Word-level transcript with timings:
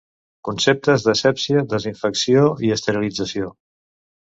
Conceptes 0.47 1.05
d'asèpsia, 1.09 1.65
desinfecció 1.75 2.49
i 2.71 2.77
esterilització. 2.81 3.57